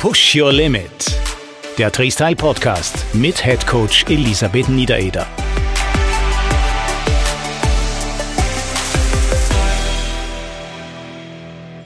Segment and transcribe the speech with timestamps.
[0.00, 0.90] Push Your Limit.
[1.76, 5.26] Der Freestyle Podcast mit Head Coach Elisabeth Niedereder.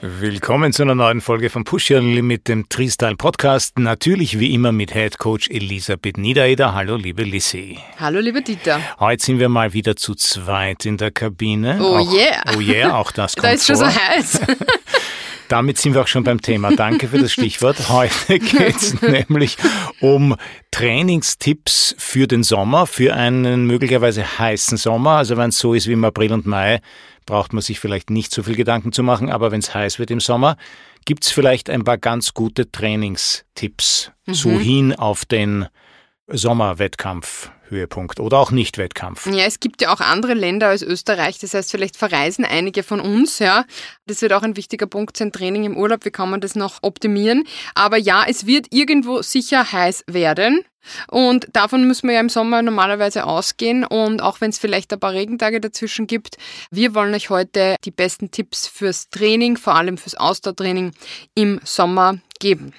[0.01, 3.81] Willkommen zu einer neuen Folge von Push Your Limit, dem Freestyle Podcast.
[3.81, 6.73] Natürlich wie immer mit Head Coach Elisabeth Niedereder.
[6.73, 7.81] Hallo, liebe Lissy.
[7.99, 8.81] Hallo, liebe Dieter.
[9.01, 11.79] Heute sind wir mal wieder zu zweit in der Kabine.
[11.81, 12.43] Oh auch, yeah.
[12.57, 14.41] Oh yeah, auch das kommt Da ist schon so heiß.
[15.49, 16.75] Damit sind wir auch schon beim Thema.
[16.75, 17.89] Danke für das Stichwort.
[17.89, 19.57] Heute geht es nämlich
[20.01, 20.37] um
[20.71, 25.13] Trainingstipps für den Sommer, für einen möglicherweise heißen Sommer.
[25.13, 26.81] Also wenn es so ist wie im April und Mai,
[27.27, 29.31] braucht man sich vielleicht nicht so viel Gedanken zu machen.
[29.31, 30.57] Aber wenn es heiß wird im Sommer,
[31.05, 34.11] gibt es vielleicht ein paar ganz gute Trainingstipps.
[34.27, 35.67] So hin auf den
[36.27, 39.27] Sommerwettkampfhöhepunkt oder auch Nicht-Wettkampf.
[39.27, 41.39] Ja, es gibt ja auch andere Länder als Österreich.
[41.39, 43.39] Das heißt, vielleicht verreisen einige von uns.
[43.39, 43.65] Ja,
[44.07, 45.33] das wird auch ein wichtiger Punkt sein.
[45.33, 46.05] Training im Urlaub.
[46.05, 47.45] Wie kann man das noch optimieren?
[47.75, 50.65] Aber ja, es wird irgendwo sicher heiß werden.
[51.09, 53.85] Und davon müssen wir ja im Sommer normalerweise ausgehen.
[53.85, 56.37] Und auch wenn es vielleicht ein paar Regentage dazwischen gibt,
[56.71, 60.93] wir wollen euch heute die besten Tipps fürs Training, vor allem fürs Ausdauertraining
[61.35, 62.73] im Sommer geben.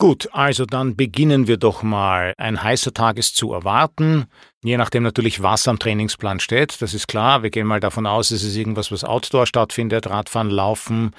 [0.00, 2.32] Gut, also dann beginnen wir doch mal.
[2.38, 4.24] Ein heißer Tag ist zu erwarten,
[4.64, 6.80] je nachdem natürlich, was am Trainingsplan steht.
[6.80, 7.42] Das ist klar.
[7.42, 11.10] Wir gehen mal davon aus, es ist irgendwas, was outdoor stattfindet, Radfahren, Laufen.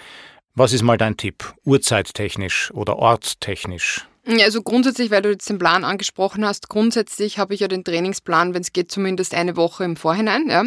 [0.55, 1.53] Was ist mal dein Tipp?
[1.63, 4.07] Uhrzeittechnisch oder orttechnisch?
[4.27, 7.83] Ja, also grundsätzlich, weil du jetzt den Plan angesprochen hast, grundsätzlich habe ich ja den
[7.83, 10.47] Trainingsplan, wenn es geht, zumindest eine Woche im Vorhinein.
[10.47, 10.63] Ja.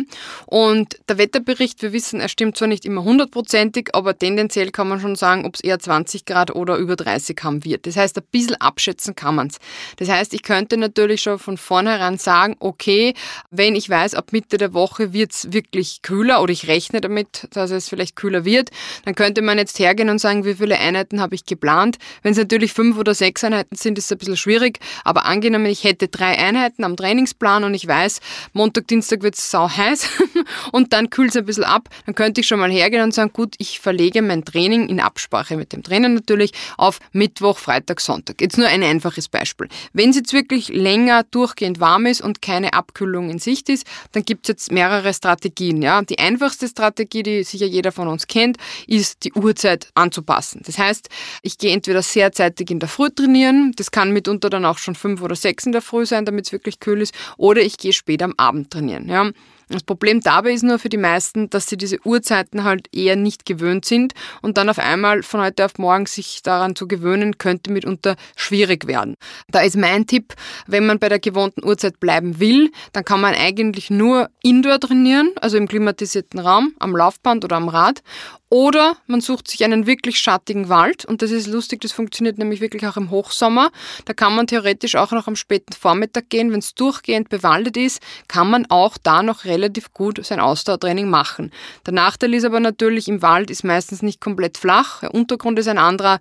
[0.46, 4.98] Und der Wetterbericht, wir wissen, er stimmt zwar nicht immer hundertprozentig, aber tendenziell kann man
[4.98, 7.86] schon sagen, ob es eher 20 Grad oder über 30 haben wird.
[7.86, 9.58] Das heißt, ein bisschen abschätzen kann man es.
[9.98, 13.14] Das heißt, ich könnte natürlich schon von vornherein sagen, okay,
[13.52, 17.46] wenn ich weiß, ab Mitte der Woche wird es wirklich kühler oder ich rechne damit,
[17.52, 18.70] dass es vielleicht kühler wird,
[19.05, 21.98] dann könnte man jetzt hergehen und sagen, wie viele Einheiten habe ich geplant.
[22.22, 24.78] Wenn es natürlich fünf oder sechs Einheiten sind, ist es ein bisschen schwierig.
[25.04, 28.20] Aber angenommen, ich hätte drei Einheiten am Trainingsplan und ich weiß,
[28.52, 30.08] Montag, Dienstag wird es sau heiß
[30.72, 33.33] und dann kühlt es ein bisschen ab, dann könnte ich schon mal hergehen und sagen,
[33.33, 38.40] gut, ich verlege mein Training in Absprache mit dem Trainer natürlich auf Mittwoch, Freitag, Sonntag.
[38.40, 39.68] Jetzt nur ein einfaches Beispiel.
[39.92, 44.24] Wenn es jetzt wirklich länger durchgehend warm ist und keine Abkühlung in Sicht ist, dann
[44.24, 45.83] gibt es jetzt mehrere Strategien.
[45.83, 46.02] Ja?
[46.02, 48.56] Die einfachste Strategie, die sicher jeder von uns kennt,
[48.86, 50.62] ist die Uhrzeit anzupassen.
[50.64, 51.08] Das heißt,
[51.42, 53.33] ich gehe entweder sehr zeitig in der Früh trainieren,
[53.77, 56.52] das kann mitunter dann auch schon fünf oder sechs in der Früh sein, damit es
[56.52, 59.08] wirklich kühl ist, oder ich gehe später am Abend trainieren.
[59.08, 59.30] Ja.
[59.69, 63.47] Das Problem dabei ist nur für die meisten, dass sie diese Uhrzeiten halt eher nicht
[63.47, 67.73] gewöhnt sind und dann auf einmal von heute auf morgen sich daran zu gewöhnen, könnte
[67.73, 69.17] mitunter schwierig werden.
[69.48, 70.35] Da ist mein Tipp,
[70.67, 75.30] wenn man bei der gewohnten Uhrzeit bleiben will, dann kann man eigentlich nur indoor trainieren,
[75.41, 78.02] also im klimatisierten Raum, am Laufband oder am Rad.
[78.51, 82.61] Oder man sucht sich einen wirklich schattigen Wald und das ist lustig, das funktioniert nämlich
[82.61, 83.73] wirklich auch im Hochsommer.
[84.05, 86.52] Da kann man theoretisch auch noch am späten Vormittag gehen.
[86.52, 91.52] Wenn es durchgehend bewaldet ist, kann man auch da noch relativ gut sein Ausdauertraining machen.
[91.86, 95.68] Der Nachteil ist aber natürlich, im Wald ist meistens nicht komplett flach, der Untergrund ist
[95.68, 96.18] ein anderer.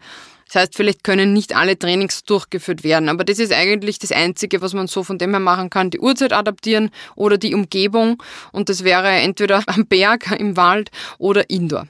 [0.48, 4.62] Das heißt, vielleicht können nicht alle Trainings durchgeführt werden, aber das ist eigentlich das Einzige,
[4.62, 8.22] was man so von dem her machen kann, die Uhrzeit adaptieren oder die Umgebung
[8.52, 11.88] und das wäre entweder am Berg, im Wald oder indoor.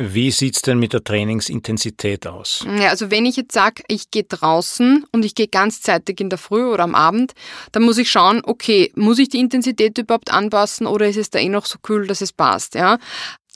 [0.00, 2.64] Wie sieht's denn mit der Trainingsintensität aus?
[2.78, 6.38] Ja, also wenn ich jetzt sage, ich gehe draußen und ich gehe ganzzeitig in der
[6.38, 7.32] Früh oder am Abend,
[7.72, 11.40] dann muss ich schauen, okay, muss ich die Intensität überhaupt anpassen oder ist es da
[11.40, 12.98] eh noch so kühl, dass es passt, ja?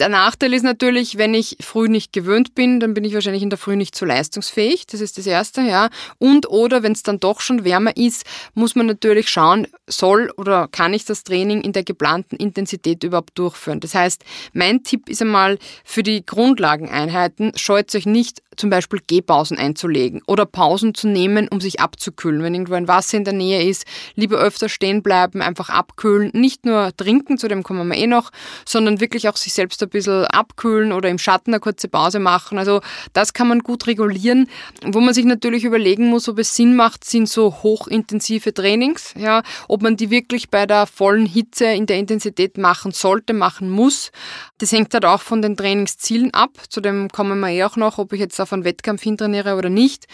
[0.02, 3.50] Der Nachteil ist natürlich, wenn ich früh nicht gewöhnt bin, dann bin ich wahrscheinlich in
[3.50, 4.84] der Früh nicht so leistungsfähig.
[4.88, 5.90] Das ist das Erste, ja.
[6.18, 8.24] Und oder wenn es dann doch schon wärmer ist,
[8.54, 13.38] muss man natürlich schauen, soll oder kann ich das Training in der geplanten Intensität überhaupt
[13.38, 13.78] durchführen.
[13.78, 19.58] Das heißt, mein Tipp ist einmal für die Grundlageneinheiten, scheut euch nicht zum Beispiel Gehpausen
[19.58, 22.42] einzulegen oder Pausen zu nehmen, um sich abzukühlen.
[22.42, 26.64] Wenn irgendwo ein Wasser in der Nähe ist, lieber öfter stehen bleiben, einfach abkühlen, nicht
[26.64, 28.30] nur trinken, zu dem kommen wir eh noch,
[28.66, 32.58] sondern wirklich auch sich selbst ein bisschen abkühlen oder im Schatten eine kurze Pause machen.
[32.58, 32.80] Also
[33.12, 34.48] das kann man gut regulieren.
[34.84, 39.42] Wo man sich natürlich überlegen muss, ob es Sinn macht, sind so hochintensive Trainings, ja,
[39.68, 44.10] ob man die wirklich bei der vollen Hitze in der Intensität machen sollte, machen muss.
[44.58, 46.50] Das hängt halt auch von den Trainingszielen ab.
[46.68, 49.68] Zu dem kommen wir eh auch noch, ob ich jetzt auf einen Wettkampf hintrainiere oder
[49.68, 50.06] nicht.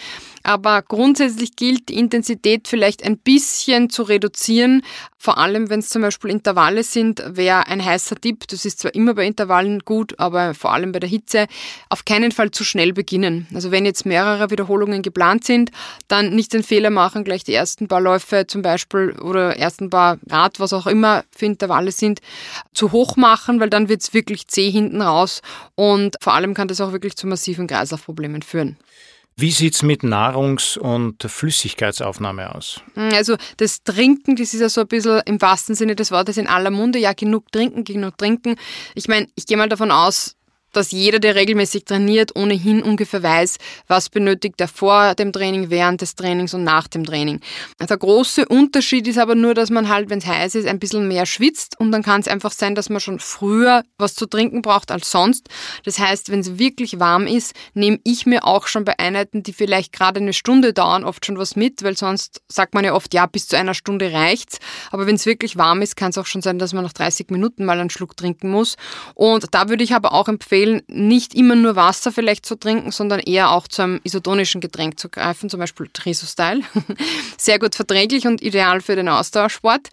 [0.43, 4.83] Aber grundsätzlich gilt, die Intensität vielleicht ein bisschen zu reduzieren.
[5.21, 8.47] Vor allem, wenn es zum Beispiel Intervalle sind, wäre ein heißer Tipp.
[8.49, 11.47] Das ist zwar immer bei Intervallen gut, aber vor allem bei der Hitze
[11.89, 13.49] auf keinen Fall zu schnell beginnen.
[13.53, 15.71] Also wenn jetzt mehrere Wiederholungen geplant sind,
[16.07, 20.19] dann nicht den Fehler machen, gleich die ersten paar Läufe zum Beispiel oder ersten paar
[20.31, 22.21] Rad, was auch immer für Intervalle sind,
[22.73, 25.43] zu hoch machen, weil dann wird es wirklich zäh hinten raus
[25.75, 28.77] und vor allem kann das auch wirklich zu massiven Kreislaufproblemen führen.
[29.41, 32.81] Wie sieht es mit Nahrungs- und Flüssigkeitsaufnahme aus?
[32.97, 36.49] Also das Trinken, das ist ja so ein bisschen im wahrsten Sinne des Wortes in
[36.49, 36.99] aller Munde.
[36.99, 38.57] Ja, genug trinken, genug trinken.
[38.97, 40.35] Ich meine, ich gehe mal davon aus,
[40.73, 43.57] dass jeder, der regelmäßig trainiert, ohnehin ungefähr weiß,
[43.87, 47.41] was benötigt er vor dem Training, während des Trainings und nach dem Training.
[47.81, 51.09] Der große Unterschied ist aber nur, dass man halt, wenn es heiß ist, ein bisschen
[51.09, 54.63] mehr schwitzt und dann kann es einfach sein, dass man schon früher was zu trinken
[54.63, 55.49] braucht als sonst.
[55.85, 59.53] Das heißt, wenn es wirklich warm ist, nehme ich mir auch schon bei Einheiten, die
[59.53, 63.15] vielleicht gerade eine Stunde dauern, oft schon was mit, weil sonst sagt man ja oft,
[63.15, 64.59] ja, bis zu einer Stunde reicht's.
[64.91, 67.31] Aber wenn es wirklich warm ist, kann es auch schon sein, dass man nach 30
[67.31, 68.77] Minuten mal einen Schluck trinken muss.
[69.15, 72.91] Und da würde ich aber auch empfehlen, empfehlen, nicht immer nur Wasser vielleicht zu trinken,
[72.91, 76.63] sondern eher auch zu einem isotonischen Getränk zu greifen, zum Beispiel Triso-Style.
[77.39, 79.89] Sehr gut verträglich und ideal für den Ausdauersport.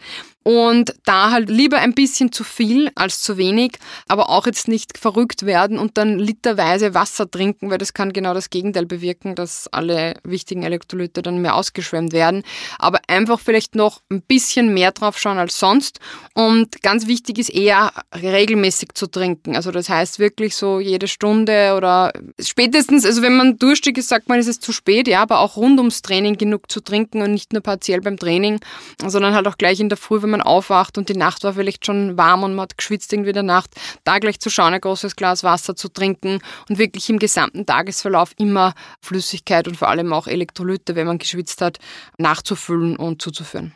[0.48, 4.96] Und da halt lieber ein bisschen zu viel als zu wenig, aber auch jetzt nicht
[4.96, 9.68] verrückt werden und dann literweise Wasser trinken, weil das kann genau das Gegenteil bewirken, dass
[9.68, 12.44] alle wichtigen Elektrolyte dann mehr ausgeschwemmt werden.
[12.78, 16.00] Aber einfach vielleicht noch ein bisschen mehr drauf schauen als sonst.
[16.36, 19.56] Und ganz wichtig ist eher regelmäßig zu trinken.
[19.56, 24.30] Also das heißt wirklich so jede Stunde oder spätestens, also wenn man durstig ist, sagt
[24.30, 27.32] man, ist es zu spät, ja, aber auch rund ums Training genug zu trinken und
[27.32, 28.60] nicht nur partiell beim Training,
[29.04, 31.54] sondern halt auch gleich in der Früh, wenn man man aufwacht und die Nacht war
[31.54, 33.72] vielleicht schon warm und man hat geschwitzt irgendwie der Nacht,
[34.04, 36.40] da gleich zu schauen, ein großes Glas Wasser zu trinken
[36.70, 41.62] und wirklich im gesamten Tagesverlauf immer Flüssigkeit und vor allem auch Elektrolyte, wenn man geschwitzt
[41.62, 41.80] hat,
[42.18, 43.74] nachzufüllen und zuzuführen.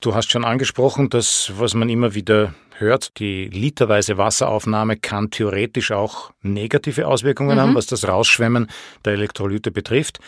[0.00, 5.92] Du hast schon angesprochen, dass, was man immer wieder hört, die literweise Wasseraufnahme kann theoretisch
[5.92, 7.60] auch negative Auswirkungen mhm.
[7.60, 8.68] haben, was das Rausschwemmen
[9.04, 10.18] der Elektrolyte betrifft.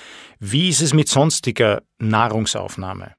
[0.40, 3.14] Wie ist es mit sonstiger Nahrungsaufnahme?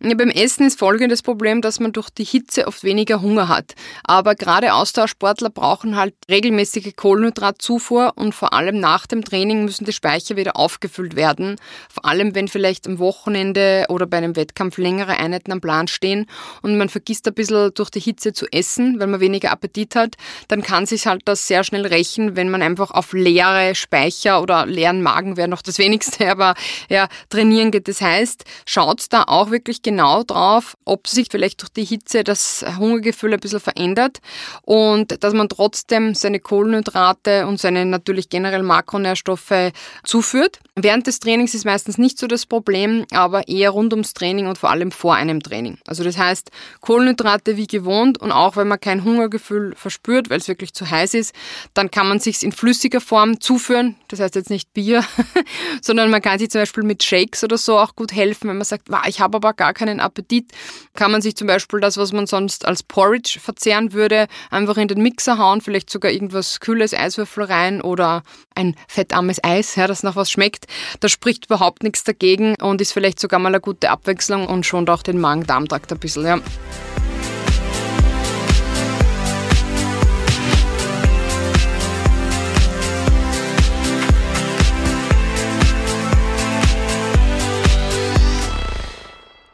[0.00, 3.74] Ja, beim Essen ist folgendes Problem, dass man durch die Hitze oft weniger Hunger hat.
[4.04, 9.92] Aber gerade Ausdauersportler brauchen halt regelmäßige Kohlenhydratzufuhr und vor allem nach dem Training müssen die
[9.92, 11.56] Speicher wieder aufgefüllt werden.
[11.92, 16.26] Vor allem, wenn vielleicht am Wochenende oder bei einem Wettkampf längere Einheiten am Plan stehen
[16.62, 20.14] und man vergisst ein bisschen durch die Hitze zu essen, weil man weniger Appetit hat,
[20.46, 24.64] dann kann sich halt das sehr schnell rächen, wenn man einfach auf leere Speicher oder
[24.64, 26.54] leeren Magen wäre noch das wenigste, aber
[26.88, 27.88] ja, trainieren geht.
[27.88, 32.62] Das heißt, schaut da auch wirklich genau drauf, ob sich vielleicht durch die Hitze das
[32.78, 34.18] Hungergefühl ein bisschen verändert
[34.60, 39.72] und dass man trotzdem seine Kohlenhydrate und seine natürlich generell Makronährstoffe
[40.04, 40.58] zuführt.
[40.76, 44.58] Während des Trainings ist meistens nicht so das Problem, aber eher rund ums Training und
[44.58, 45.78] vor allem vor einem Training.
[45.86, 46.50] Also das heißt,
[46.82, 51.14] Kohlenhydrate wie gewohnt und auch wenn man kein Hungergefühl verspürt, weil es wirklich zu heiß
[51.14, 51.34] ist,
[51.72, 53.96] dann kann man sich in flüssiger Form zuführen.
[54.08, 55.02] Das heißt jetzt nicht Bier,
[55.80, 58.66] sondern man kann sich zum Beispiel mit Shakes oder so auch gut helfen, wenn man
[58.66, 60.52] sagt, ich habe aber gar keinen Appetit,
[60.94, 64.88] kann man sich zum Beispiel das, was man sonst als Porridge verzehren würde, einfach in
[64.88, 68.22] den Mixer hauen, vielleicht sogar irgendwas kühles Eiswürfel rein oder
[68.54, 70.66] ein fettarmes Eis, ja, das nach was schmeckt.
[71.00, 74.90] Da spricht überhaupt nichts dagegen und ist vielleicht sogar mal eine gute Abwechslung und schont
[74.90, 76.26] auch den Magen-Darm-Trakt ein bisschen.
[76.26, 76.40] Ja.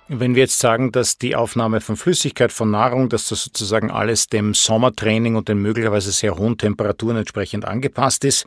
[0.09, 4.27] Wenn wir jetzt sagen, dass die Aufnahme von Flüssigkeit, von Nahrung, dass das sozusagen alles
[4.27, 8.45] dem Sommertraining und den möglicherweise sehr hohen Temperaturen entsprechend angepasst ist,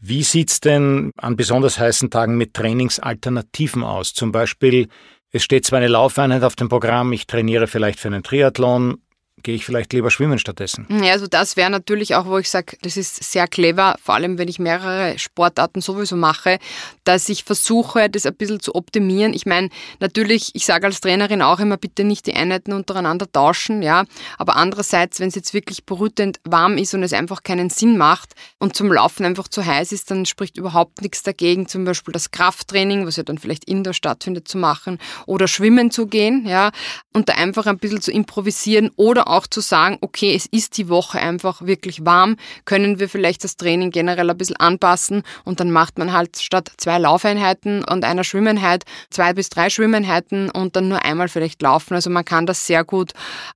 [0.00, 4.14] wie sieht es denn an besonders heißen Tagen mit Trainingsalternativen aus?
[4.14, 4.88] Zum Beispiel,
[5.30, 8.98] es steht zwar eine Laufeinheit auf dem Programm, ich trainiere vielleicht für einen Triathlon,
[9.42, 10.86] gehe ich vielleicht lieber schwimmen stattdessen.
[11.02, 14.38] Ja, also das wäre natürlich auch, wo ich sage, das ist sehr clever, vor allem
[14.38, 16.58] wenn ich mehrere Sportarten sowieso mache,
[17.04, 19.32] dass ich versuche, das ein bisschen zu optimieren.
[19.34, 19.68] Ich meine,
[20.00, 24.04] natürlich, ich sage als Trainerin auch immer, bitte nicht die Einheiten untereinander tauschen, ja,
[24.38, 28.34] aber andererseits, wenn es jetzt wirklich brütend warm ist und es einfach keinen Sinn macht
[28.58, 32.30] und zum Laufen einfach zu heiß ist, dann spricht überhaupt nichts dagegen, zum Beispiel das
[32.30, 36.70] Krafttraining, was ja dann vielleicht indoor stattfindet, zu machen oder schwimmen zu gehen, ja,
[37.12, 40.88] und da einfach ein bisschen zu improvisieren oder auch zu sagen, okay, es ist die
[40.88, 45.70] Woche einfach wirklich warm, können wir vielleicht das Training generell ein bisschen anpassen und dann
[45.70, 50.88] macht man halt statt zwei Laufeinheiten und einer Schwimmeinheit zwei bis drei Schwimmeinheiten und dann
[50.88, 51.94] nur einmal vielleicht laufen.
[51.94, 53.12] Also man kann das sehr gut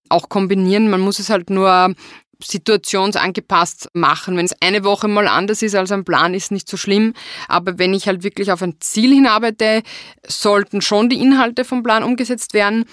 [0.09, 0.91] auch kombinieren.
[0.91, 1.95] Man muss es halt nur
[2.43, 4.37] situationsangepasst machen.
[4.37, 7.15] Wenn es eine Woche mal anders ist als ein Plan, ist nicht so schlimm.
[7.49, 9.83] Aber wenn ich halt wirklich auf ein Ziel hinarbeite,
[10.27, 12.85] sollten schon die Inhalte vom Plan umgesetzt werden.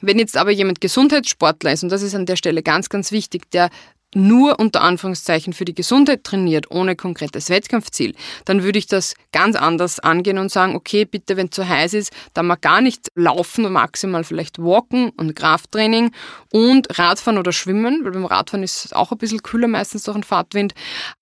[0.00, 3.50] Wenn jetzt aber jemand Gesundheitssportler ist, und das ist an der Stelle ganz, ganz wichtig,
[3.50, 3.68] der
[4.14, 8.14] nur unter Anführungszeichen für die Gesundheit trainiert, ohne konkretes Wettkampfziel,
[8.46, 11.92] dann würde ich das ganz anders angehen und sagen, okay, bitte, wenn es zu heiß
[11.92, 16.12] ist, dann mal gar nicht laufen und maximal vielleicht walken und Krafttraining
[16.50, 20.16] und Radfahren oder Schwimmen, weil beim Radfahren ist es auch ein bisschen kühler, meistens durch
[20.16, 20.72] den Fahrtwind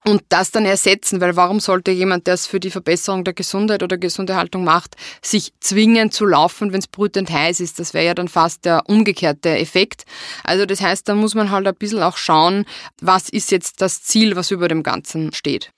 [0.05, 3.83] und das dann ersetzen, weil warum sollte jemand, der es für die Verbesserung der Gesundheit
[3.83, 7.81] oder gesunde Haltung macht, sich zwingen zu laufen, wenn es brütend heiß ist?
[7.81, 10.05] Das wäre ja dann fast der umgekehrte Effekt.
[10.45, 12.64] Also das heißt, da muss man halt ein bisschen auch schauen,
[13.00, 15.73] was ist jetzt das Ziel, was über dem Ganzen steht.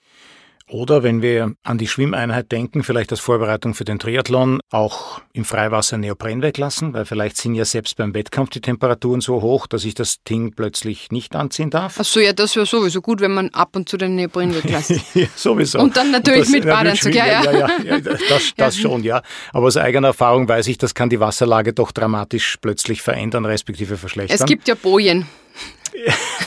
[0.71, 5.47] Oder wenn wir an die Schwimmeinheit denken, vielleicht als Vorbereitung für den Triathlon, auch im
[5.47, 9.85] Freiwasser Neopren weglassen, weil vielleicht sind ja selbst beim Wettkampf die Temperaturen so hoch, dass
[9.85, 11.97] ich das Ding plötzlich nicht anziehen darf.
[11.99, 14.91] Ach so, ja, das wäre sowieso gut, wenn man ab und zu den Neopren weglässt.
[15.15, 15.79] ja, sowieso.
[15.79, 17.51] Und dann natürlich das, mit Badeanzug, ja, ja.
[17.51, 19.23] ja, ja, das, das schon, ja.
[19.55, 23.97] Aber aus eigener Erfahrung weiß ich, das kann die Wasserlage doch dramatisch plötzlich verändern, respektive
[23.97, 24.39] verschlechtern.
[24.39, 25.27] Es gibt ja Bojen.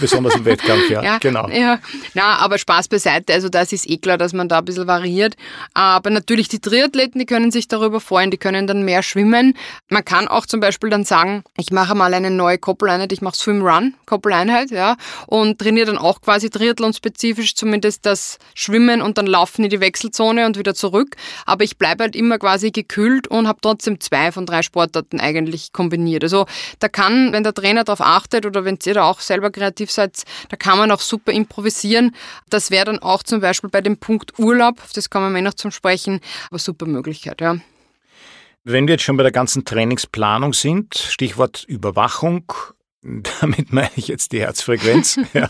[0.02, 1.02] Besonders im Wettkampf, ja.
[1.04, 1.18] ja.
[1.20, 1.48] Genau.
[1.50, 1.80] Ja.
[2.14, 3.34] Na, aber Spaß beiseite.
[3.34, 5.36] Also das ist eh klar, dass man da ein bisschen variiert.
[5.74, 9.56] Aber natürlich die Triathleten, die können sich darüber freuen, die können dann mehr schwimmen.
[9.90, 13.38] Man kann auch zum Beispiel dann sagen, ich mache mal eine neue Koppeleinheit, ich mache
[13.38, 19.28] Swim Run, Koppeleinheit, ja, und trainiere dann auch quasi Triathlon-spezifisch zumindest das Schwimmen und dann
[19.28, 21.16] Laufen in die Wechselzone und wieder zurück.
[21.46, 25.74] Aber ich bleibe halt immer quasi gekühlt und habe trotzdem zwei von drei Sportarten eigentlich
[25.74, 26.24] kombiniert.
[26.24, 26.48] Also
[26.80, 30.24] da kann, wenn der Trainer darauf achtet oder wenn ihr da auch selber kreativ seid,
[30.50, 32.16] da kann man auch super improvisieren.
[32.50, 35.72] Das wäre dann auch zum Beispiel bei dem Punkt Urlaub, das kommen wir noch zum
[35.72, 36.20] Sprechen,
[36.50, 37.58] aber super Möglichkeit, ja.
[38.64, 42.54] Wenn wir jetzt schon bei der ganzen Trainingsplanung sind, Stichwort Überwachung,
[43.02, 45.20] damit meine ich jetzt die Herzfrequenz.
[45.34, 45.50] ja.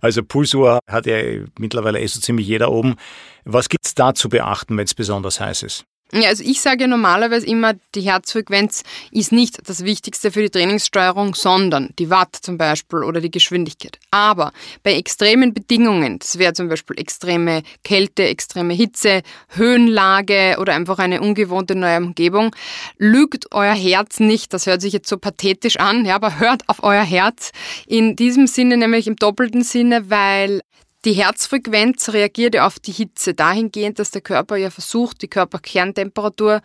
[0.00, 1.16] Also Pulsuhr hat ja
[1.58, 2.96] mittlerweile eh so ziemlich jeder oben.
[3.44, 5.84] Was gibt es da zu beachten, wenn es besonders heiß ist?
[6.12, 11.34] Ja, also ich sage normalerweise immer, die Herzfrequenz ist nicht das Wichtigste für die Trainingssteuerung,
[11.34, 13.98] sondern die Watt zum Beispiel oder die Geschwindigkeit.
[14.10, 20.98] Aber bei extremen Bedingungen, das wäre zum Beispiel extreme Kälte, extreme Hitze, Höhenlage oder einfach
[20.98, 22.56] eine ungewohnte neue Umgebung,
[22.96, 24.54] lügt euer Herz nicht.
[24.54, 27.50] Das hört sich jetzt so pathetisch an, ja, aber hört auf euer Herz.
[27.86, 30.62] In diesem Sinne, nämlich im doppelten Sinne, weil
[31.04, 36.60] die Herzfrequenz reagiert ja auf die Hitze dahingehend, dass der Körper ja versucht, die Körperkerntemperatur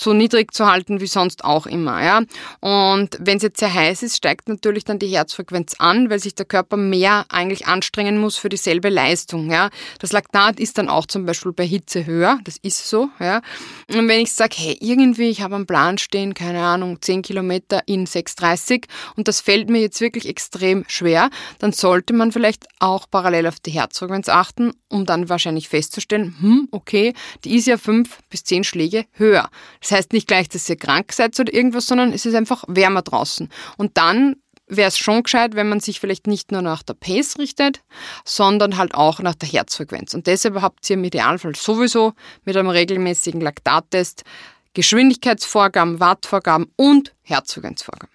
[0.00, 2.02] so niedrig zu halten wie sonst auch immer.
[2.02, 2.22] Ja?
[2.60, 6.34] Und wenn es jetzt sehr heiß ist, steigt natürlich dann die Herzfrequenz an, weil sich
[6.34, 9.50] der Körper mehr eigentlich anstrengen muss für dieselbe Leistung.
[9.50, 9.70] Ja?
[9.98, 13.08] Das Laktat ist dann auch zum Beispiel bei Hitze höher, das ist so.
[13.20, 13.42] Ja?
[13.88, 17.82] Und wenn ich sage, hey, irgendwie, ich habe einen Plan stehen, keine Ahnung, 10 Kilometer
[17.86, 18.84] in 6,30
[19.16, 23.60] und das fällt mir jetzt wirklich extrem schwer, dann sollte man vielleicht auch parallel auf
[23.60, 28.64] die Herzfrequenz achten, um dann wahrscheinlich festzustellen, hm, okay, die ist ja 5 bis 10
[28.64, 29.50] Schläge höher.
[29.86, 33.02] Das heißt nicht gleich, dass ihr krank seid oder irgendwas, sondern es ist einfach wärmer
[33.02, 33.48] draußen.
[33.76, 34.34] Und dann
[34.66, 37.82] wäre es schon gescheit, wenn man sich vielleicht nicht nur nach der Pace richtet,
[38.24, 40.12] sondern halt auch nach der Herzfrequenz.
[40.12, 42.14] Und deshalb habt ihr im Idealfall sowieso
[42.44, 44.24] mit einem regelmäßigen Laktattest
[44.74, 48.12] Geschwindigkeitsvorgaben, Wattvorgaben und Herzfrequenzvorgaben.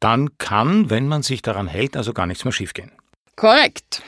[0.00, 2.90] Dann kann, wenn man sich daran hält, also gar nichts mehr schiefgehen.
[3.36, 4.02] Korrekt.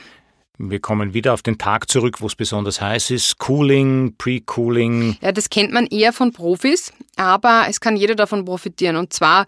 [0.57, 3.37] Wir kommen wieder auf den Tag zurück, wo es besonders heiß ist.
[3.39, 5.17] Cooling, Pre-Cooling.
[5.21, 8.95] Ja, das kennt man eher von Profis, aber es kann jeder davon profitieren.
[8.95, 9.45] Und zwar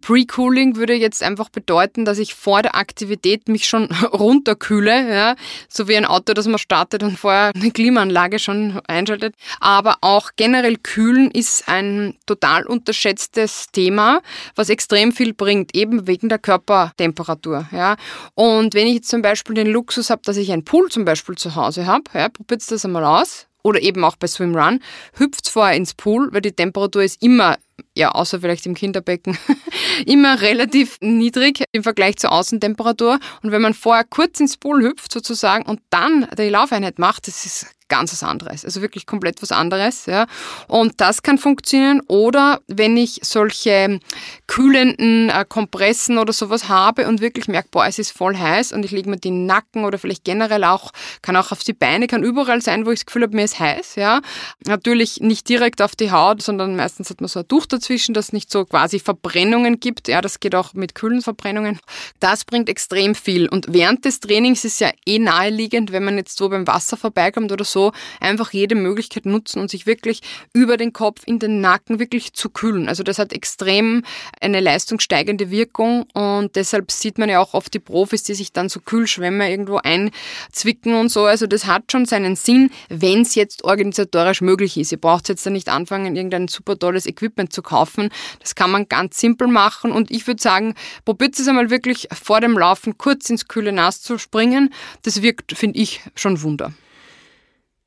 [0.00, 5.36] Pre-Cooling würde jetzt einfach bedeuten, dass ich vor der Aktivität mich schon runterkühle, ja,
[5.68, 9.34] so wie ein Auto, das man startet und vorher eine Klimaanlage schon einschaltet.
[9.60, 14.20] Aber auch generell kühlen ist ein total unterschätztes Thema,
[14.54, 17.96] was extrem viel bringt, eben wegen der Körpertemperatur, ja.
[18.34, 21.36] Und wenn ich jetzt zum Beispiel den Luxus habe, dass ich einen Pool zum Beispiel
[21.36, 24.80] zu Hause habe, ja, probiert das einmal aus, oder eben auch bei Swim Run,
[25.14, 27.58] hüpft vorher ins Pool, weil die Temperatur ist immer
[27.94, 29.38] ja, außer vielleicht im Kinderbecken,
[30.06, 33.18] immer relativ niedrig im Vergleich zur Außentemperatur.
[33.42, 37.44] Und wenn man vorher kurz ins Pool hüpft sozusagen und dann die Laufeinheit macht, das
[37.46, 38.64] ist ganz was anderes.
[38.64, 40.06] Also wirklich komplett was anderes.
[40.06, 40.26] Ja.
[40.68, 42.00] Und das kann funktionieren.
[42.06, 44.00] Oder wenn ich solche
[44.46, 48.84] kühlenden äh, Kompressen oder sowas habe und wirklich merke, boah, es ist voll heiß und
[48.84, 52.22] ich lege mir die Nacken oder vielleicht generell auch, kann auch auf die Beine, kann
[52.22, 53.96] überall sein, wo ich das Gefühl habe, mir ist heiß.
[53.96, 54.22] Ja.
[54.66, 58.32] Natürlich nicht direkt auf die Haut, sondern meistens hat man so ein Tuch dazwischen, das
[58.32, 60.08] nicht so quasi Verbrennungen gibt.
[60.08, 61.80] Ja, das geht auch mit kühlen Verbrennungen.
[62.20, 63.48] Das bringt extrem viel.
[63.48, 67.50] Und während des Trainings ist ja eh naheliegend, wenn man jetzt so beim Wasser vorbeikommt
[67.50, 70.20] oder so, so, einfach jede Möglichkeit nutzen und sich wirklich
[70.52, 72.88] über den Kopf in den Nacken wirklich zu kühlen.
[72.88, 74.02] Also das hat extrem
[74.40, 78.68] eine leistungssteigende Wirkung und deshalb sieht man ja auch oft die Profis, die sich dann
[78.68, 81.24] so Kühlschwämme irgendwo einzwicken und so.
[81.24, 84.92] Also das hat schon seinen Sinn, wenn es jetzt organisatorisch möglich ist.
[84.92, 88.10] Ihr braucht jetzt da nicht anfangen, irgendein super tolles Equipment zu kaufen.
[88.40, 92.40] Das kann man ganz simpel machen und ich würde sagen, probiert es einmal wirklich vor
[92.40, 94.72] dem Laufen kurz ins kühle Nass zu springen.
[95.02, 96.72] Das wirkt, finde ich, schon Wunder.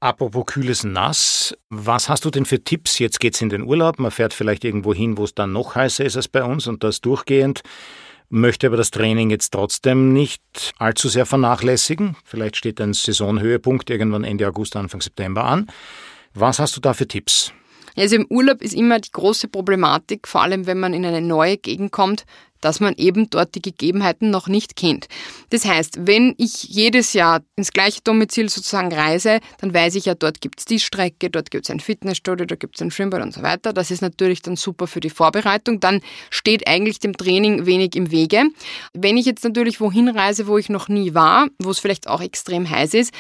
[0.04, 3.00] Apropos kühles Nass, was hast du denn für Tipps?
[3.00, 5.76] Jetzt geht es in den Urlaub, man fährt vielleicht irgendwo hin, wo es dann noch
[5.76, 7.62] heißer ist als bei uns und das durchgehend,
[8.28, 12.18] möchte aber das Training jetzt trotzdem nicht allzu sehr vernachlässigen.
[12.26, 15.68] Vielleicht steht ein Saisonhöhepunkt irgendwann Ende August, Anfang September an.
[16.34, 17.54] Was hast du da für Tipps?
[17.96, 21.56] Also im Urlaub ist immer die große Problematik, vor allem wenn man in eine neue
[21.56, 22.26] Gegend kommt,
[22.64, 25.08] dass man eben dort die Gegebenheiten noch nicht kennt.
[25.50, 30.16] Das heißt, wenn ich jedes Jahr ins gleiche Domizil sozusagen reise, dann weiß ich ja,
[30.16, 33.22] dort gibt es die Strecke, dort gibt es ein Fitnessstudio, da gibt es ein Schwimmbad
[33.22, 33.74] und so weiter.
[33.74, 35.80] Das ist natürlich dann super für die Vorbereitung.
[35.80, 38.44] Dann steht eigentlich dem Training wenig im Wege.
[38.94, 42.22] Wenn ich jetzt natürlich wohin reise, wo ich noch nie war, wo es vielleicht auch
[42.22, 43.14] extrem heiß ist,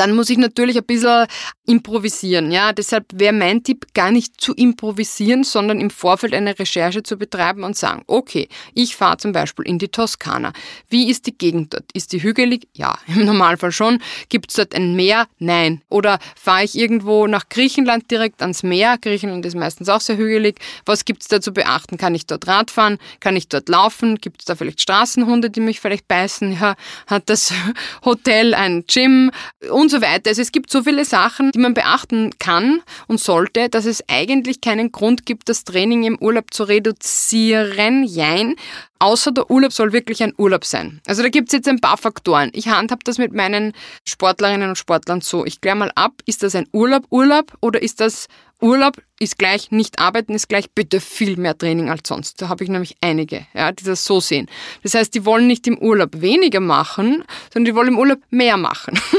[0.00, 1.26] dann muss ich natürlich ein bisschen
[1.66, 2.50] improvisieren.
[2.50, 7.18] Ja, deshalb wäre mein Tipp gar nicht zu improvisieren, sondern im Vorfeld eine Recherche zu
[7.18, 10.54] betreiben und sagen, okay, ich fahre zum Beispiel in die Toskana.
[10.88, 11.84] Wie ist die Gegend dort?
[11.92, 12.66] Ist die hügelig?
[12.74, 13.98] Ja, im Normalfall schon.
[14.30, 15.26] Gibt es dort ein Meer?
[15.38, 15.82] Nein.
[15.90, 18.96] Oder fahre ich irgendwo nach Griechenland direkt ans Meer?
[18.98, 20.58] Griechenland ist meistens auch sehr hügelig.
[20.86, 21.98] Was gibt es da zu beachten?
[21.98, 22.96] Kann ich dort Radfahren?
[23.20, 24.16] Kann ich dort laufen?
[24.16, 26.58] Gibt es da vielleicht Straßenhunde, die mich vielleicht beißen?
[26.58, 26.74] Ja,
[27.06, 27.52] hat das
[28.04, 29.30] Hotel ein Gym?
[29.70, 30.30] Und und so weiter.
[30.30, 34.60] Also es gibt so viele Sachen, die man beachten kann und sollte, dass es eigentlich
[34.60, 38.04] keinen Grund gibt, das Training im Urlaub zu reduzieren.
[38.04, 38.54] Jein.
[39.00, 41.00] Außer der Urlaub soll wirklich ein Urlaub sein.
[41.06, 42.50] Also da gibt es jetzt ein paar Faktoren.
[42.52, 43.72] Ich handhab das mit meinen
[44.06, 45.46] Sportlerinnen und Sportlern so.
[45.46, 48.26] Ich kläre mal ab, ist das ein Urlaub, Urlaub oder ist das
[48.60, 52.40] Urlaub ist gleich nicht arbeiten, ist gleich bitte viel mehr Training als sonst.
[52.40, 54.48] Da habe ich nämlich einige, ja, die das so sehen.
[54.82, 58.56] Das heißt, die wollen nicht im Urlaub weniger machen, sondern die wollen im Urlaub mehr
[58.56, 58.98] machen.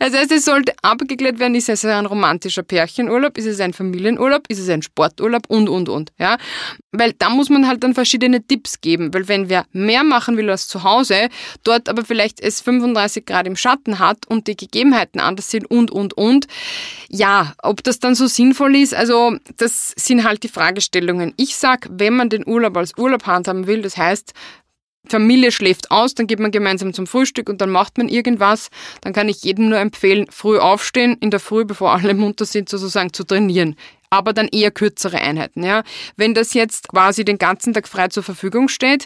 [0.00, 4.44] Das heißt, es sollte abgeklärt werden, ist es ein romantischer Pärchenurlaub, ist es ein Familienurlaub,
[4.48, 6.12] ist es ein Sporturlaub und, und, und.
[6.18, 6.38] Ja?
[6.92, 10.50] Weil da muss man halt dann verschiedene Tipps geben, weil wenn wer mehr machen will
[10.50, 11.28] als zu Hause,
[11.64, 15.90] dort aber vielleicht es 35 Grad im Schatten hat und die Gegebenheiten anders sind und,
[15.90, 16.46] und, und,
[17.08, 21.34] ja, ob das dann so sinnvoll ist, also das sind halt die Fragestellungen.
[21.36, 24.34] Ich sag, wenn man den Urlaub als Urlaub handhaben will, das heißt,
[25.08, 28.68] Familie schläft aus, dann geht man gemeinsam zum Frühstück und dann macht man irgendwas,
[29.00, 32.68] dann kann ich jedem nur empfehlen, früh aufstehen, in der Früh, bevor alle munter sind,
[32.68, 33.76] sozusagen zu trainieren.
[34.10, 35.82] Aber dann eher kürzere Einheiten, ja.
[36.16, 39.04] Wenn das jetzt quasi den ganzen Tag frei zur Verfügung steht,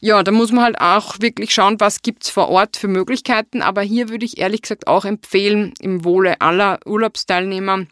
[0.00, 3.60] ja, da muss man halt auch wirklich schauen, was gibt's vor Ort für Möglichkeiten.
[3.60, 7.86] Aber hier würde ich ehrlich gesagt auch empfehlen, im Wohle aller Urlaubsteilnehmer,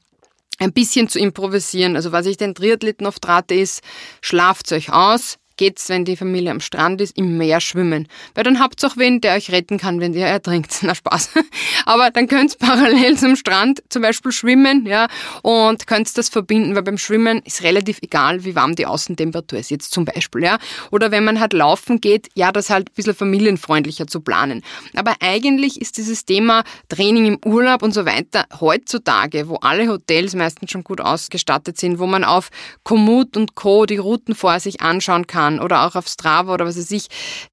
[0.58, 1.96] ein bisschen zu improvisieren.
[1.96, 3.82] Also was ich den Triathleten oft rate ist,
[4.20, 8.08] schlaft euch aus, geht's, wenn die Familie am Strand ist, im Meer schwimmen.
[8.34, 10.78] Weil dann habt ihr auch wen, der euch retten kann, wenn ihr ertrinkt.
[10.82, 11.30] Na Spaß.
[11.84, 15.08] Aber dann könnt ihr parallel zum Strand zum Beispiel schwimmen, ja,
[15.42, 19.70] und könnt das verbinden, weil beim Schwimmen ist relativ egal, wie warm die Außentemperatur ist,
[19.70, 20.58] jetzt zum Beispiel, ja.
[20.90, 24.62] Oder wenn man halt laufen geht, ja, das halt ein bisschen familienfreundlicher zu planen.
[24.94, 30.34] Aber eigentlich ist dieses Thema Training im Urlaub und so weiter heutzutage, wo alle Hotels
[30.34, 32.50] meistens schon gut ausgestattet sind, wo man auf
[32.82, 33.86] Komoot und Co.
[33.86, 37.06] die Routen vor sich anschauen kann, kann oder auch auf Strava oder was weiß ich,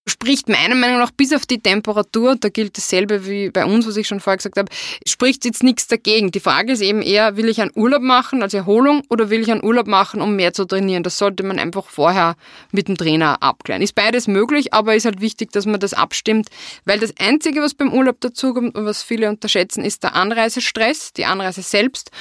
[0.08, 3.98] spricht meiner Meinung nach bis auf die Temperatur, da gilt dasselbe wie bei uns, was
[3.98, 4.70] ich schon vorher gesagt habe,
[5.08, 6.32] spricht jetzt nichts dagegen.
[6.32, 9.52] Die Frage ist eben eher, will ich einen Urlaub machen als Erholung oder will ich
[9.52, 11.04] einen Urlaub machen, um mehr zu trainieren?
[11.04, 12.36] Das sollte man einfach vorher
[12.72, 13.82] mit dem Trainer abklären.
[13.82, 16.50] Ist beides möglich, aber ist halt wichtig, dass man das abstimmt,
[16.86, 21.26] weil das Einzige, was beim Urlaub dazukommt und was viele unterschätzen, ist der Anreisestress, die
[21.26, 22.12] Anreise selbst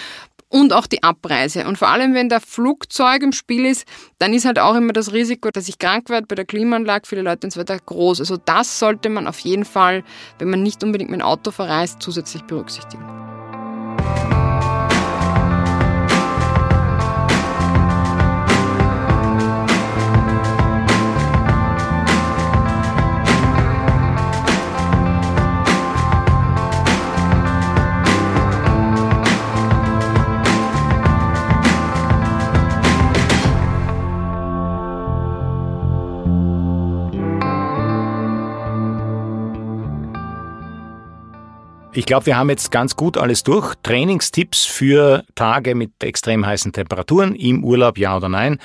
[0.52, 1.66] und auch die Abreise.
[1.66, 3.86] Und vor allem, wenn der Flugzeug im Spiel ist,
[4.18, 7.22] dann ist halt auch immer das Risiko, dass ich krank werde bei der Klimaanlage, viele
[7.22, 8.20] Leute ins Wetter groß.
[8.20, 10.04] Also das sollte man auf jeden Fall,
[10.38, 13.02] wenn man nicht unbedingt mit dem Auto verreist, zusätzlich berücksichtigen.
[41.94, 43.74] Ich glaube, wir haben jetzt ganz gut alles durch.
[43.82, 48.60] Trainingstipps für Tage mit extrem heißen Temperaturen im Urlaub, ja oder nein.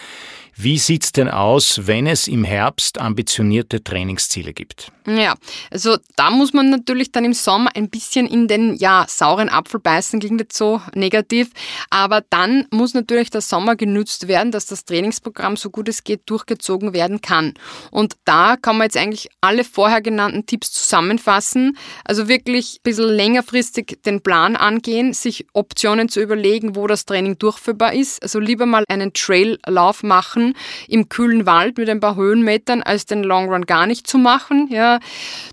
[0.60, 4.92] Wie sieht's denn aus, wenn es im Herbst ambitionierte Trainingsziele gibt?
[5.06, 5.36] Ja,
[5.70, 9.80] also da muss man natürlich dann im Sommer ein bisschen in den ja sauren Apfel
[9.80, 11.52] beißen, klingt jetzt so negativ,
[11.92, 16.22] aber dann muss natürlich der Sommer genützt werden, dass das Trainingsprogramm so gut es geht
[16.26, 17.54] durchgezogen werden kann.
[17.92, 23.10] Und da kann man jetzt eigentlich alle vorher genannten Tipps zusammenfassen, also wirklich ein bisschen
[23.10, 28.24] längerfristig den Plan angehen, sich Optionen zu überlegen, wo das Training durchführbar ist.
[28.24, 30.47] Also lieber mal einen Traillauf machen
[30.88, 34.68] im kühlen Wald mit ein paar Höhenmetern, als den Long Run gar nicht zu machen.
[34.72, 35.00] Ja,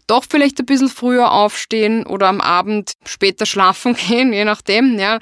[0.07, 4.99] doch vielleicht ein bisschen früher aufstehen oder am Abend später schlafen gehen, je nachdem.
[4.99, 5.19] Ja,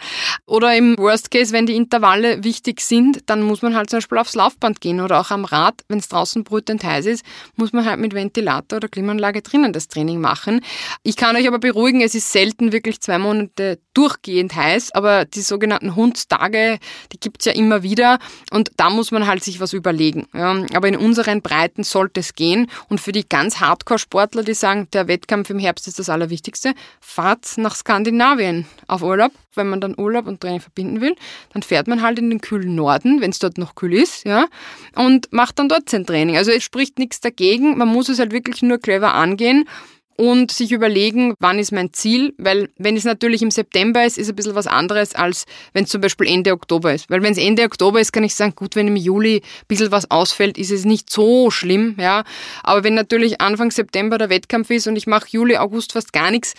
[0.46, 4.18] oder im Worst Case, wenn die Intervalle wichtig sind, dann muss man halt zum Beispiel
[4.18, 7.24] aufs Laufband gehen oder auch am Rad, wenn es draußen brütend heiß ist,
[7.56, 10.60] muss man halt mit Ventilator oder Klimaanlage drinnen das Training machen.
[11.02, 15.42] Ich kann euch aber beruhigen, es ist selten wirklich zwei Monate durchgehend heiß, aber die
[15.42, 16.78] sogenannten Hundstage,
[17.12, 18.18] die gibt's ja immer wieder
[18.50, 20.26] und da muss man halt sich was überlegen.
[20.34, 24.88] Ja, aber in unseren Breiten sollte es gehen und für die ganz Hardcore-Sportler, die sagen,
[24.92, 29.32] der Wettkampf im Herbst ist das Allerwichtigste, fahrt nach Skandinavien auf Urlaub.
[29.54, 31.14] Wenn man dann Urlaub und Training verbinden will,
[31.52, 34.46] dann fährt man halt in den kühlen Norden, wenn es dort noch kühl ist, ja,
[34.94, 36.36] und macht dann dort sein Training.
[36.36, 39.68] Also es spricht nichts dagegen, man muss es halt wirklich nur clever angehen
[40.16, 44.28] und sich überlegen, wann ist mein Ziel, weil wenn es natürlich im September ist, ist
[44.28, 47.10] ein bisschen was anderes, als wenn es zum Beispiel Ende Oktober ist.
[47.10, 49.90] Weil wenn es Ende Oktober ist, kann ich sagen, gut, wenn im Juli ein bisschen
[49.90, 52.24] was ausfällt, ist es nicht so schlimm, ja.
[52.62, 56.30] Aber wenn natürlich Anfang September der Wettkampf ist und ich mache Juli, August fast gar
[56.30, 56.54] nichts,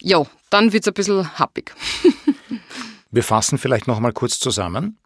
[0.00, 1.74] ja, dann wird es ein bisschen happig.
[3.10, 4.98] Wir fassen vielleicht noch mal kurz zusammen.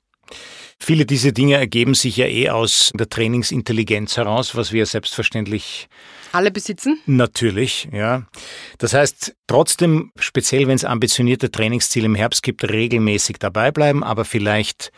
[0.78, 5.88] Viele dieser Dinge ergeben sich ja eh aus der Trainingsintelligenz heraus, was wir selbstverständlich
[6.34, 7.00] alle besitzen?
[7.06, 8.26] Natürlich, ja.
[8.78, 14.24] Das heißt, trotzdem, speziell wenn es ambitionierte Trainingsziele im Herbst gibt, regelmäßig dabei bleiben, aber
[14.24, 14.92] vielleicht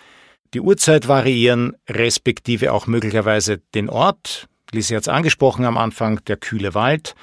[0.54, 4.48] die Uhrzeit variieren, respektive auch möglicherweise den Ort.
[4.72, 7.14] Lisi hat es angesprochen am Anfang, der kühle Wald.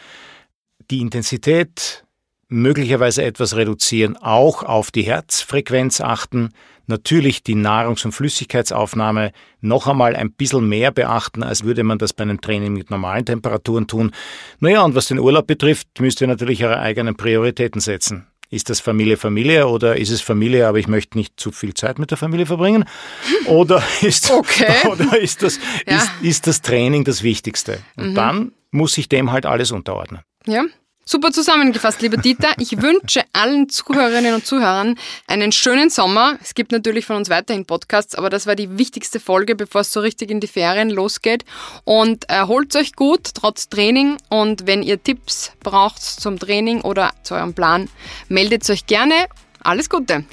[0.90, 2.06] Die Intensität
[2.52, 6.50] möglicherweise etwas reduzieren, auch auf die Herzfrequenz achten,
[6.86, 12.12] natürlich die Nahrungs- und Flüssigkeitsaufnahme noch einmal ein bisschen mehr beachten, als würde man das
[12.12, 14.12] bei einem Training mit normalen Temperaturen tun.
[14.60, 18.28] Naja, und was den Urlaub betrifft, müsst ihr natürlich eure eigenen Prioritäten setzen.
[18.50, 22.00] Ist das Familie Familie oder ist es Familie, aber ich möchte nicht zu viel Zeit
[22.00, 22.84] mit der Familie verbringen?
[23.46, 24.74] Oder ist, okay.
[24.90, 25.96] oder ist, das, ja.
[25.96, 27.80] ist, ist das Training das Wichtigste?
[27.96, 28.16] Und mhm.
[28.16, 30.20] dann muss sich dem halt alles unterordnen.
[30.46, 30.66] Ja,
[31.04, 32.50] Super zusammengefasst, lieber Dieter.
[32.60, 34.96] Ich wünsche allen Zuhörerinnen und Zuhörern
[35.28, 36.38] einen schönen Sommer.
[36.42, 39.92] Es gibt natürlich von uns weiterhin Podcasts, aber das war die wichtigste Folge, bevor es
[39.92, 41.44] so richtig in die Ferien losgeht.
[41.86, 44.18] Und erholt euch gut, trotz Training.
[44.30, 47.90] Und wenn ihr Tipps braucht zum Training oder zu eurem Plan,
[48.30, 49.26] meldet euch gerne.
[49.64, 50.24] Alles Gute.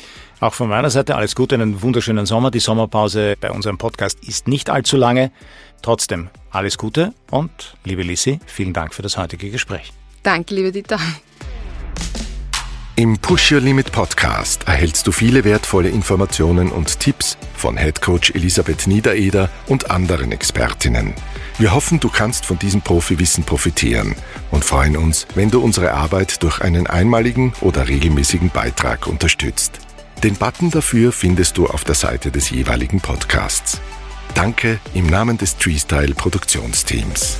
[0.41, 2.51] Auch von meiner Seite alles Gute, einen wunderschönen Sommer.
[2.51, 5.33] Die Sommerpause bei unserem Podcast ist nicht allzu lange.
[5.83, 9.93] Trotzdem alles Gute und liebe Lissi, vielen Dank für das heutige Gespräch.
[10.23, 10.99] Danke, liebe Dieter.
[12.99, 18.33] Im Push Your Limit Podcast erhältst du viele wertvolle Informationen und Tipps von Head Coach
[18.33, 21.15] Elisabeth Niedereder und anderen Expertinnen.
[21.59, 24.17] Wir hoffen, du kannst von diesem Profiwissen profitieren
[24.51, 29.79] und freuen uns, wenn du unsere Arbeit durch einen einmaligen oder regelmäßigen Beitrag unterstützt.
[30.25, 33.81] Den Button dafür findest du auf der Seite des jeweiligen Podcasts.
[34.35, 37.37] Danke im Namen des Treestyle Produktionsteams.